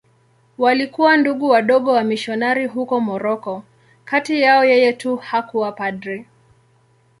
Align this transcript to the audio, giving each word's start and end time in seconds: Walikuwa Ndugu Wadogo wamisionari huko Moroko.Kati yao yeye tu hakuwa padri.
Walikuwa 0.57 1.17
Ndugu 1.17 1.49
Wadogo 1.49 1.91
wamisionari 1.91 2.65
huko 2.65 2.99
Moroko.Kati 2.99 4.41
yao 4.41 4.65
yeye 4.65 4.93
tu 4.93 5.15
hakuwa 5.17 5.71
padri. 5.71 6.25